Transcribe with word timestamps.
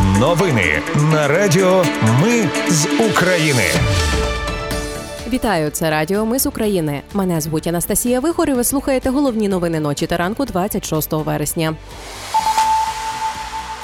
Новини 0.00 0.82
на 1.12 1.28
Радіо 1.28 1.84
Ми 2.22 2.48
з 2.68 2.86
України. 3.10 3.62
Вітаю, 5.28 5.70
це 5.70 5.90
Радіо 5.90 6.26
Ми 6.26 6.38
з 6.38 6.46
України. 6.46 7.02
Мене 7.12 7.40
звуть 7.40 7.66
Анастасія 7.66 8.20
Вихор 8.20 8.50
і 8.50 8.52
Ви 8.52 8.64
слухаєте 8.64 9.10
головні 9.10 9.48
новини 9.48 9.80
ночі 9.80 10.06
та 10.06 10.16
ранку 10.16 10.44
26 10.44 11.12
вересня. 11.12 11.74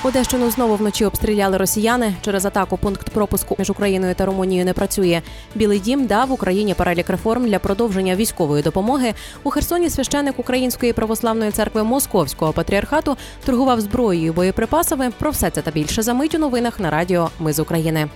Одещину 0.02 0.50
знову 0.50 0.76
вночі 0.76 1.04
обстріляли 1.04 1.56
росіяни. 1.56 2.14
Через 2.24 2.46
атаку 2.46 2.76
пункт 2.76 3.10
пропуску 3.10 3.56
між 3.58 3.70
Україною 3.70 4.14
та 4.14 4.26
Румунією 4.26 4.64
не 4.64 4.72
працює. 4.72 5.22
Білий 5.54 5.78
дім 5.78 6.06
дав 6.06 6.32
Україні 6.32 6.74
перелік 6.74 7.10
реформ 7.10 7.46
для 7.46 7.58
продовження 7.58 8.16
військової 8.16 8.62
допомоги. 8.62 9.14
У 9.42 9.50
Херсоні 9.50 9.90
священик 9.90 10.38
Української 10.38 10.92
православної 10.92 11.50
церкви 11.50 11.82
Московського 11.82 12.52
патріархату 12.52 13.16
торгував 13.44 13.80
зброєю 13.80 14.26
і 14.26 14.30
боєприпасами. 14.30 15.10
Про 15.18 15.30
все 15.30 15.50
це 15.50 15.62
та 15.62 15.70
більше 15.70 16.02
за 16.02 16.14
мить 16.14 16.34
у 16.34 16.38
новинах 16.38 16.80
на 16.80 16.90
радіо 16.90 17.30
Ми 17.38 17.52
з 17.52 17.58
України. 17.58 18.08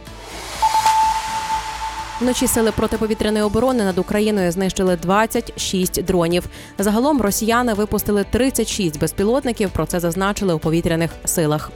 Вночі 2.22 2.46
сили 2.46 2.72
протиповітряної 2.72 3.44
оборони 3.44 3.84
над 3.84 3.98
Україною 3.98 4.52
знищили 4.52 4.96
26 4.96 6.04
дронів. 6.04 6.44
Загалом 6.78 7.20
росіяни 7.20 7.74
випустили 7.74 8.24
36 8.30 9.00
безпілотників. 9.00 9.70
Про 9.70 9.86
це 9.86 10.00
зазначили 10.00 10.54
у 10.54 10.58
повітряних 10.58 11.10
силах. 11.24 11.70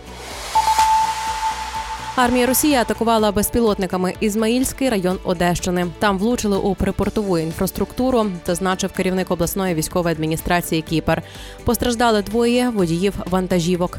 Армія 2.16 2.46
Росії 2.46 2.74
атакувала 2.74 3.32
безпілотниками 3.32 4.14
Ізмаїльський 4.20 4.88
район 4.90 5.18
Одещини. 5.24 5.87
Там 5.98 6.18
влучили 6.18 6.56
у 6.56 6.74
припортову 6.74 7.38
інфраструктуру, 7.38 8.26
зазначив 8.46 8.92
керівник 8.92 9.30
обласної 9.30 9.74
військової 9.74 10.12
адміністрації 10.12 10.82
Кіпер. 10.82 11.23
Постраждали 11.65 12.23
двоє 12.23 12.70
водіїв 12.70 13.15
вантажівок. 13.30 13.98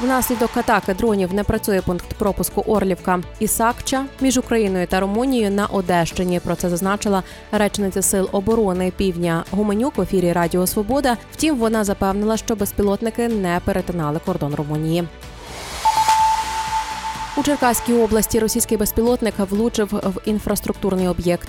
Внаслідок 0.00 0.56
атаки 0.56 0.94
дронів 0.94 1.34
не 1.34 1.44
працює 1.44 1.80
пункт 1.80 2.06
пропуску 2.18 2.60
Орлівка 2.60 3.20
і 3.38 3.48
Сакча 3.48 4.04
між 4.20 4.38
Україною 4.38 4.86
та 4.86 5.00
Румунією 5.00 5.50
на 5.50 5.66
Одещині. 5.66 6.40
Про 6.40 6.54
це 6.54 6.70
зазначила 6.70 7.22
речниця 7.52 8.02
сил 8.02 8.28
оборони 8.32 8.92
Півдня 8.96 9.44
Гуменюк 9.50 9.96
в 9.96 10.00
ефірі 10.00 10.32
Радіо 10.32 10.66
Свобода. 10.66 11.16
Втім, 11.32 11.56
вона 11.56 11.84
запевнила, 11.84 12.36
що 12.36 12.56
безпілотники 12.56 13.28
не 13.28 13.60
перетинали 13.64 14.20
кордон 14.26 14.54
Румунії. 14.54 15.08
У 17.36 17.42
Черкаській 17.42 17.94
області 17.94 18.38
російський 18.38 18.78
безпілотник 18.78 19.34
влучив 19.38 19.88
в 19.92 20.20
інфраструктурний 20.24 21.08
об'єкт. 21.08 21.48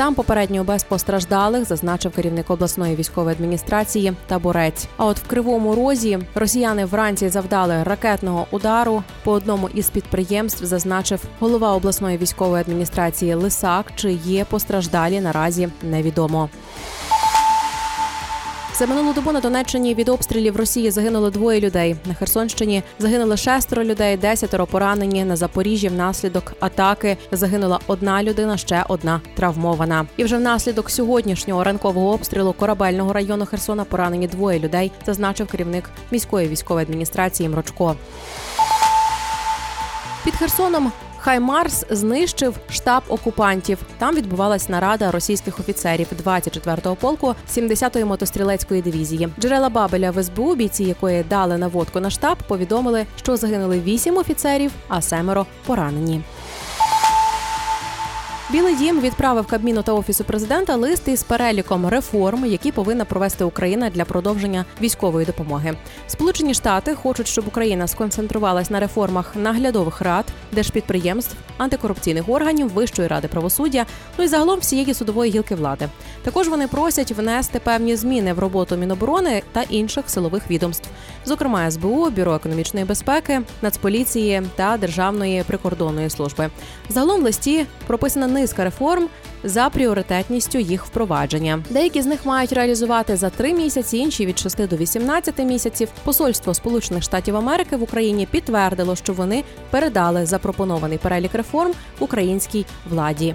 Там 0.00 0.14
попередньо 0.14 0.64
без 0.64 0.84
постраждалих 0.84 1.64
зазначив 1.64 2.12
керівник 2.12 2.50
обласної 2.50 2.96
військової 2.96 3.36
адміністрації 3.36 4.12
таборець. 4.26 4.88
А 4.96 5.06
от 5.06 5.18
в 5.18 5.26
кривому 5.26 5.74
розі 5.74 6.18
росіяни 6.34 6.84
вранці 6.84 7.28
завдали 7.28 7.82
ракетного 7.82 8.46
удару 8.50 9.02
по 9.24 9.32
одному 9.32 9.68
із 9.74 9.90
підприємств, 9.90 10.64
зазначив 10.64 11.20
голова 11.40 11.72
обласної 11.74 12.18
військової 12.18 12.60
адміністрації 12.60 13.34
Лисак. 13.34 13.86
Чи 13.96 14.12
є 14.12 14.44
постраждалі 14.44 15.20
наразі 15.20 15.68
невідомо. 15.82 16.48
За 18.80 18.86
минулу 18.86 19.12
добу 19.12 19.32
на 19.32 19.40
Донеччині 19.40 19.94
від 19.94 20.08
обстрілів 20.08 20.56
Росії 20.56 20.90
загинуло 20.90 21.30
двоє 21.30 21.60
людей. 21.60 21.96
На 22.04 22.14
Херсонщині 22.14 22.82
загинули 22.98 23.36
шестеро 23.36 23.84
людей, 23.84 24.16
десятеро 24.16 24.66
поранені. 24.66 25.24
На 25.24 25.36
Запоріжжі 25.36 25.88
внаслідок 25.88 26.52
атаки 26.60 27.16
загинула 27.32 27.80
одна 27.86 28.22
людина, 28.22 28.56
ще 28.56 28.84
одна 28.88 29.20
травмована. 29.34 30.06
І 30.16 30.24
вже 30.24 30.36
внаслідок 30.36 30.90
сьогоднішнього 30.90 31.64
ранкового 31.64 32.12
обстрілу 32.12 32.52
корабельного 32.52 33.12
району 33.12 33.46
Херсона 33.46 33.84
поранені 33.84 34.28
двоє 34.28 34.58
людей, 34.58 34.92
зазначив 35.06 35.46
керівник 35.46 35.90
міської 36.10 36.48
військової 36.48 36.86
адміністрації 36.86 37.48
Мрочко. 37.48 37.96
Під 40.24 40.34
Херсоном 40.34 40.92
Хаймарс 41.22 41.84
знищив 41.90 42.56
штаб 42.70 43.02
окупантів. 43.08 43.78
Там 43.98 44.14
відбувалась 44.14 44.68
нарада 44.68 45.10
російських 45.10 45.60
офіцерів 45.60 46.06
24-го 46.26 46.96
полку 46.96 47.34
70-ї 47.50 48.04
мотострілецької 48.04 48.82
дивізії. 48.82 49.28
Джерела 49.40 49.68
Бабеля 49.68 50.10
в 50.10 50.22
СБУ, 50.22 50.54
бійці 50.54 50.84
якої 50.84 51.22
дали 51.22 51.58
наводку 51.58 52.00
на 52.00 52.10
штаб, 52.10 52.38
повідомили, 52.48 53.06
що 53.16 53.36
загинули 53.36 53.80
вісім 53.80 54.16
офіцерів, 54.16 54.72
а 54.88 55.02
семеро 55.02 55.46
поранені. 55.66 56.22
Білий 58.52 58.76
дім 58.76 59.00
відправив 59.00 59.46
Кабміну 59.46 59.82
та 59.82 59.92
офісу 59.92 60.24
президента 60.24 60.76
лист 60.76 61.08
із 61.08 61.22
переліком 61.22 61.88
реформ, 61.88 62.46
які 62.46 62.72
повинна 62.72 63.04
провести 63.04 63.44
Україна 63.44 63.90
для 63.90 64.04
продовження 64.04 64.64
військової 64.80 65.26
допомоги. 65.26 65.76
Сполучені 66.06 66.54
Штати 66.54 66.94
хочуть, 66.94 67.28
щоб 67.28 67.48
Україна 67.48 67.88
сконцентрувалась 67.88 68.70
на 68.70 68.80
реформах 68.80 69.36
наглядових 69.36 70.00
рад, 70.00 70.24
держпідприємств, 70.52 71.36
антикорупційних 71.58 72.28
органів, 72.28 72.68
вищої 72.68 73.08
ради 73.08 73.28
правосуддя, 73.28 73.86
ну 74.18 74.24
і 74.24 74.28
загалом 74.28 74.60
всієї 74.60 74.94
судової 74.94 75.32
гілки 75.32 75.54
влади. 75.54 75.88
Також 76.22 76.48
вони 76.48 76.68
просять 76.68 77.12
внести 77.12 77.58
певні 77.58 77.96
зміни 77.96 78.32
в 78.32 78.38
роботу 78.38 78.76
Міноборони 78.76 79.42
та 79.52 79.62
інших 79.62 80.10
силових 80.10 80.50
відомств, 80.50 80.88
зокрема 81.24 81.70
СБУ, 81.70 82.10
бюро 82.10 82.34
економічної 82.34 82.86
безпеки, 82.86 83.40
Нацполіції 83.62 84.42
та 84.56 84.76
Державної 84.76 85.42
прикордонної 85.42 86.10
служби. 86.10 86.50
Загалом 86.88 87.20
в 87.20 87.24
листі 87.24 87.66
прописана 87.86 88.26
низка 88.26 88.64
реформ 88.64 89.08
за 89.44 89.68
пріоритетністю 89.68 90.58
їх 90.58 90.86
впровадження. 90.86 91.62
Деякі 91.70 92.02
з 92.02 92.06
них 92.06 92.26
мають 92.26 92.52
реалізувати 92.52 93.16
за 93.16 93.30
три 93.30 93.54
місяці, 93.54 93.96
інші 93.96 94.26
від 94.26 94.38
6 94.38 94.68
до 94.68 94.76
18 94.76 95.38
місяців. 95.38 95.88
Посольство 96.04 96.54
Сполучених 96.54 97.02
Штатів 97.02 97.36
Америки 97.36 97.76
в 97.76 97.82
Україні 97.82 98.26
підтвердило, 98.26 98.96
що 98.96 99.12
вони 99.12 99.44
передали 99.70 100.26
запропонований 100.26 100.98
перелік 100.98 101.34
реформ 101.34 101.72
українській 101.98 102.66
владі. 102.90 103.34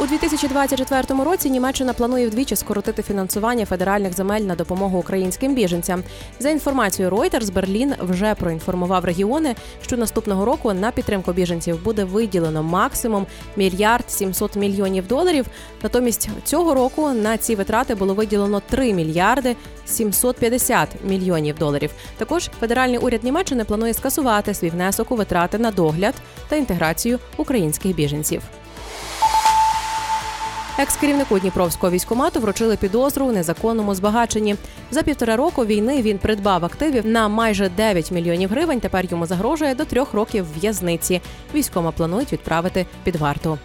У 0.00 0.06
2024 0.06 1.24
році 1.24 1.50
Німеччина 1.50 1.92
планує 1.92 2.28
вдвічі 2.28 2.56
скоротити 2.56 3.02
фінансування 3.02 3.66
федеральних 3.66 4.12
земель 4.12 4.40
на 4.40 4.54
допомогу 4.54 4.98
українським 4.98 5.54
біженцям. 5.54 6.02
За 6.38 6.50
інформацією 6.50 7.14
Reuters, 7.14 7.52
Берлін 7.52 7.94
вже 8.00 8.34
проінформував 8.34 9.04
регіони, 9.04 9.54
що 9.82 9.96
наступного 9.96 10.44
року 10.44 10.72
на 10.72 10.90
підтримку 10.90 11.32
біженців 11.32 11.84
буде 11.84 12.04
виділено 12.04 12.62
максимум 12.62 13.26
мільярд 13.56 14.10
700 14.10 14.56
мільйонів 14.56 15.06
доларів. 15.06 15.46
Натомість 15.82 16.30
цього 16.44 16.74
року 16.74 17.08
на 17.08 17.36
ці 17.36 17.54
витрати 17.54 17.94
було 17.94 18.14
виділено 18.14 18.62
3 18.70 18.94
мільярди 18.94 19.56
750 19.86 20.88
мільйонів 21.04 21.58
доларів. 21.58 21.90
Також 22.16 22.50
федеральний 22.60 22.98
уряд 22.98 23.24
Німеччини 23.24 23.64
планує 23.64 23.94
скасувати 23.94 24.54
свій 24.54 24.70
внесок 24.70 25.10
у 25.10 25.16
витрати 25.16 25.58
на 25.58 25.70
догляд 25.70 26.14
та 26.48 26.56
інтеграцію 26.56 27.18
українських 27.36 27.94
біженців. 27.94 28.42
Екс-керівнику 30.80 31.38
Дніпровського 31.38 31.92
військомату 31.92 32.40
вручили 32.40 32.76
підозру 32.76 33.26
у 33.26 33.32
незаконному 33.32 33.94
збагаченні. 33.94 34.56
За 34.90 35.02
півтора 35.02 35.36
року 35.36 35.64
війни 35.64 36.02
він 36.02 36.18
придбав 36.18 36.64
активів 36.64 37.06
на 37.06 37.28
майже 37.28 37.68
9 37.68 38.10
мільйонів 38.10 38.50
гривень. 38.50 38.80
Тепер 38.80 39.04
йому 39.10 39.26
загрожує 39.26 39.74
до 39.74 39.84
трьох 39.84 40.14
років 40.14 40.46
в'язниці. 40.56 41.20
Військома 41.54 41.90
планують 41.90 42.32
відправити 42.32 42.86
під 43.04 43.16
варту. 43.16 43.58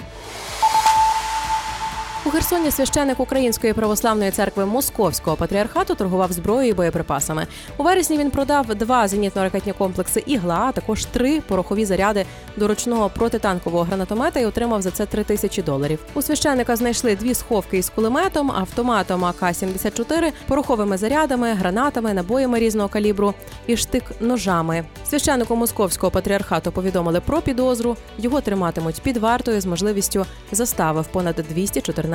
У 2.26 2.30
Херсоні 2.30 2.72
священик 2.72 3.20
Української 3.20 3.74
православної 3.74 4.32
церкви 4.32 4.66
Московського 4.66 5.36
патріархату 5.36 5.96
торгував 5.96 6.32
зброєю 6.32 6.70
і 6.70 6.74
боєприпасами. 6.74 7.48
У 7.78 7.84
вересні 7.84 8.18
він 8.18 8.32
продав 8.32 8.76
два 8.76 9.06
зенітно-ракетні 9.06 9.74
комплекси 9.78 10.24
ігла, 10.26 10.66
а 10.68 10.72
також 10.72 11.06
три 11.06 11.42
порохові 11.42 11.86
заряди 11.86 12.26
до 12.58 12.68
ручного 12.68 13.10
протитанкового 13.10 13.84
гранатомета 13.84 14.40
і 14.40 14.46
отримав 14.46 14.82
за 14.82 14.92
це 14.92 15.06
три 15.06 15.24
тисячі 15.24 15.62
доларів. 15.62 16.00
У 16.14 16.22
священика 16.22 16.76
знайшли 16.76 17.16
дві 17.16 17.34
сховки 17.34 17.78
із 17.78 17.90
кулеметом, 17.90 18.52
автоматом 18.52 19.26
АК-74, 19.26 20.32
пороховими 20.48 20.98
зарядами, 20.98 21.54
гранатами, 21.54 22.14
набоями 22.14 22.60
різного 22.60 22.90
калібру 22.90 23.34
і 23.68 23.76
штик-ножами. 23.76 24.84
Священнику 25.10 25.56
московського 25.56 26.12
патріархату 26.12 26.72
повідомили 26.72 27.22
про 27.22 27.42
підозру. 27.42 27.98
Його 28.18 28.42
триматимуть 28.42 29.02
під 29.02 29.18
вартою 29.18 29.62
з 29.62 29.66
можливістю 29.66 30.26
застави 30.52 31.02
в 31.02 31.08
понад 31.08 31.36
214 31.50 32.15